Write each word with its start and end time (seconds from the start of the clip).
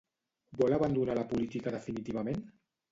Vol 0.61 0.77
abandonar 0.79 1.19
la 1.21 1.27
política 1.35 1.77
definitivament? 1.81 2.47